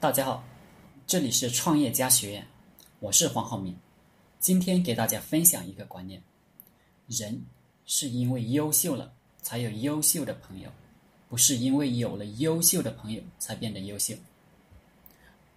[0.00, 0.44] 大家好，
[1.08, 2.46] 这里是创业家学院，
[3.00, 3.76] 我是黄浩明。
[4.38, 6.22] 今天给大家分享一个观念：
[7.08, 7.42] 人
[7.84, 10.70] 是因为优秀了才有优秀的朋友，
[11.28, 14.14] 不是因为有了优秀的朋友才变得优秀。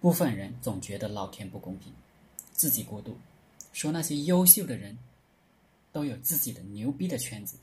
[0.00, 1.92] 部分人总觉得老天不公平，
[2.50, 3.16] 自己过度，
[3.72, 4.98] 说那些优秀的人
[5.92, 7.56] 都有自己的牛逼的圈子，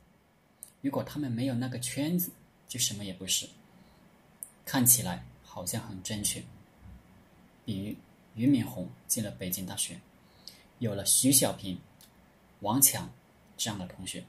[0.80, 2.32] 如果他们没有那个圈子，
[2.70, 3.46] 就什么也不是。
[4.64, 6.42] 看起来好像很正确。
[7.70, 7.96] 比
[8.34, 10.00] 俞敏洪进了北京大学，
[10.80, 11.80] 有了徐小平、
[12.62, 13.08] 王强
[13.58, 14.24] 这样的同学，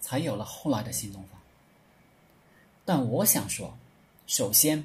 [0.00, 1.40] 才有了后来的新东方。
[2.84, 3.78] 但我想说，
[4.26, 4.84] 首先，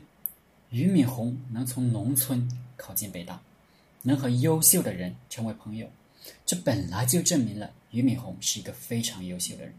[0.69, 3.41] 俞敏洪能从农村考进北大，
[4.03, 5.89] 能和优秀的人成为朋友，
[6.45, 9.73] 这本来就证明了俞敏洪是一个非常优秀的人。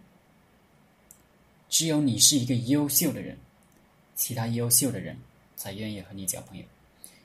[1.69, 3.39] 只有你是一个优秀的人，
[4.17, 5.17] 其他优秀的人
[5.55, 6.65] 才愿意和你交朋友。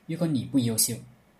[0.08, 0.96] 如果你不优秀，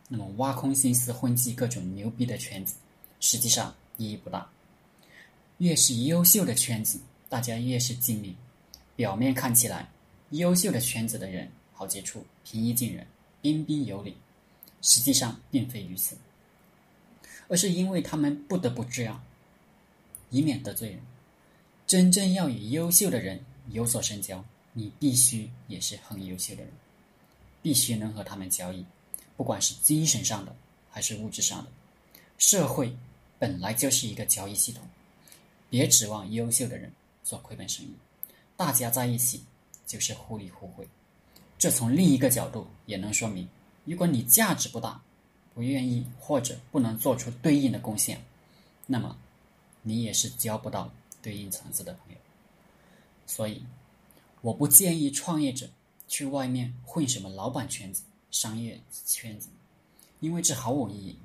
[0.09, 2.75] 那么挖空心思混迹各种牛逼的圈子，
[3.19, 4.47] 实际上意义不大。
[5.57, 8.37] 越是优秀的圈子，大家越是精明。
[8.95, 9.91] 表面看起来，
[10.33, 13.07] 优秀的圈子的人好接触、平易近人、
[13.41, 14.15] 彬彬有礼，
[14.83, 16.15] 实际上并非如此，
[17.49, 19.25] 而是因为他们不得不这样，
[20.29, 21.01] 以免得罪人。
[21.87, 23.41] 真正要与优秀的人
[23.71, 26.71] 有所深交，你必须也是很优秀的人。
[27.61, 28.85] 必须能和他们交易，
[29.37, 30.55] 不管是精神上的
[30.91, 31.71] 还是物质上的。
[32.39, 32.97] 社会
[33.39, 34.83] 本来就是一个交易系统，
[35.69, 36.93] 别指望优秀的人
[37.25, 37.93] 做亏本生意。
[38.57, 39.43] 大家在一起
[39.87, 40.89] 就是互利互惠。
[41.59, 43.49] 这从另一个角度也能说明：
[43.85, 45.03] 如果你价值不大，
[45.55, 48.25] 不愿意或者不能做出对应的贡献，
[48.87, 49.19] 那么
[49.83, 52.19] 你也是交不到对应层次的朋友。
[53.27, 53.65] 所以，
[54.41, 55.69] 我不建议创业者。
[56.09, 59.49] 去外面混什么老板圈子、商业圈子，
[60.19, 61.17] 因为这毫无意义，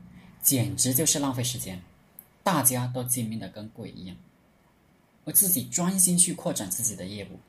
[0.41, 1.81] 简直就是浪费时间。
[2.43, 4.17] 大家都精明的跟鬼一样，
[5.23, 7.39] 而自己专心去扩展自己的业务，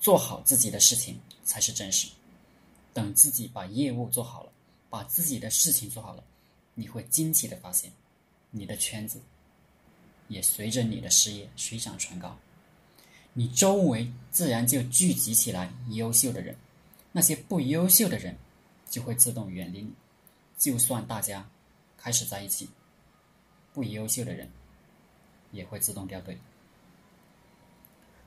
[0.00, 2.08] 做好自己的事情才是正事。
[2.92, 4.52] 等自己把业务做好了，
[4.88, 6.24] 把自己的事情做好了，
[6.74, 7.92] 你会惊奇的发现，
[8.50, 9.20] 你的圈子
[10.26, 12.36] 也随着你的事业水涨船高，
[13.32, 16.56] 你周围自然就聚集起来优秀的人。
[17.12, 18.36] 那些不优秀的人
[18.88, 19.92] 就会自动远离你，
[20.56, 21.48] 就算大家
[21.98, 22.68] 开始在一起，
[23.72, 24.48] 不优秀的人
[25.50, 26.38] 也会自动掉队。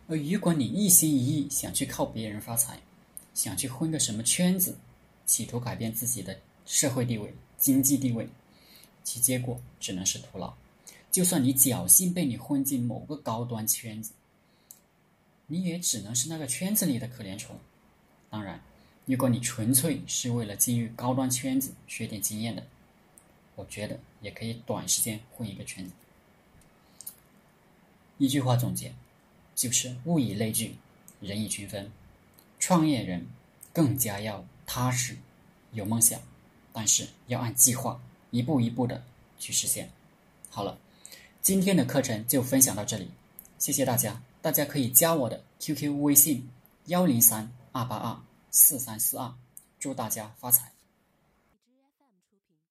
[0.07, 2.77] 而如果你一心一意想去靠别人发财，
[3.33, 4.77] 想去混个什么圈子，
[5.25, 8.27] 企图改变自己的社会地位、经济地位，
[9.01, 10.53] 其结果只能是徒劳。
[11.09, 14.11] 就算你侥幸被你混进某个高端圈子，
[15.47, 17.57] 你也只能是那个圈子里的可怜虫。
[18.29, 18.61] 当然。
[19.05, 22.65] 如果你纯粹是为了进入高端圈子学点经验的，
[23.55, 25.91] 我觉得也可以短时间混一个圈子。
[28.17, 28.93] 一句话总结，
[29.55, 30.77] 就是物以类聚，
[31.19, 31.91] 人以群分。
[32.59, 33.27] 创业人
[33.73, 35.17] 更加要踏实，
[35.73, 36.21] 有梦想，
[36.71, 39.03] 但是要按计划一步一步的
[39.37, 39.91] 去实现。
[40.49, 40.77] 好了，
[41.41, 43.09] 今天的课程就分享到这里，
[43.59, 44.21] 谢谢大家。
[44.41, 46.47] 大家可以加我的 QQ 微信：
[46.85, 48.32] 幺零三二八二。
[48.55, 49.33] 四三四二，
[49.79, 50.72] 祝大家发财！